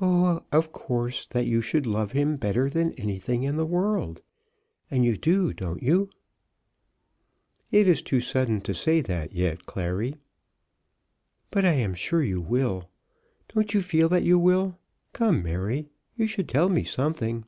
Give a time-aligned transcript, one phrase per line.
[0.00, 4.22] "Oh, of course that you should love him better than anything in the world.
[4.88, 6.10] And you do, don't you?"
[7.72, 10.14] "It is too sudden to say that yet, Clary."
[11.50, 12.88] "But I am sure you will.
[13.52, 14.78] Don't you feel that you will?
[15.12, 17.44] Come, Mary, you should tell me something."